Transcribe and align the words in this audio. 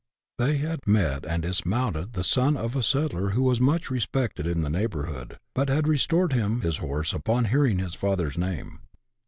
They 0.39 0.57
had 0.57 0.79
met 0.87 1.27
and 1.27 1.43
dismounted 1.43 2.13
the 2.13 2.23
son 2.23 2.57
of 2.57 2.75
a 2.75 2.81
settler 2.81 3.29
who 3.35 3.43
was 3.43 3.61
much 3.61 3.91
respected 3.91 4.47
in 4.47 4.63
the 4.63 4.69
neighbourhood, 4.71 5.37
but 5.53 5.69
had 5.69 5.87
restored 5.87 6.33
him 6.33 6.61
his 6.61 6.77
horse 6.77 7.13
upon 7.13 7.45
hearing 7.45 7.77
his 7.77 7.93
father's 7.93 8.35
name. 8.35 8.79